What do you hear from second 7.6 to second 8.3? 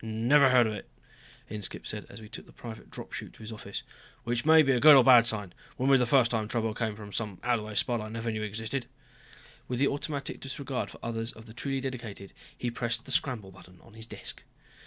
the way spot I never